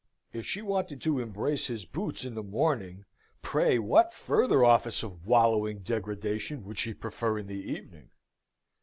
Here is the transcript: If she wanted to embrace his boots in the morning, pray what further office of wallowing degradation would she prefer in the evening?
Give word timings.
If 0.33 0.47
she 0.47 0.63
wanted 0.63 0.99
to 1.03 1.19
embrace 1.19 1.67
his 1.67 1.85
boots 1.85 2.25
in 2.25 2.33
the 2.33 2.41
morning, 2.41 3.05
pray 3.43 3.77
what 3.77 4.15
further 4.15 4.65
office 4.65 5.03
of 5.03 5.27
wallowing 5.27 5.83
degradation 5.83 6.63
would 6.65 6.79
she 6.79 6.95
prefer 6.95 7.37
in 7.37 7.45
the 7.45 7.53
evening? 7.71 8.09